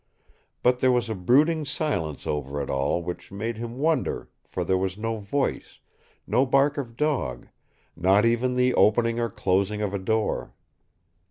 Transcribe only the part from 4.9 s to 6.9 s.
no voice, no bark